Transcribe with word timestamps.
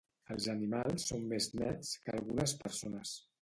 Els 0.35 0.45
animals 0.53 1.05
són 1.11 1.27
més 1.33 1.49
nets 1.61 1.93
que 2.07 2.17
algunes 2.17 2.57
persones 2.65 3.15